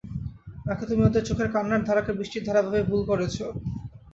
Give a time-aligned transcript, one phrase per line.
[0.65, 3.37] নাকি তুমি ওদের চোখের কান্নার ধারাকে বৃষ্টির ধারা ভেবে ভুল করছ?